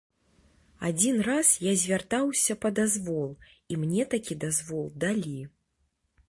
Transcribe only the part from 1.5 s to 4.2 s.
я звяртаўся па дазвол, і мне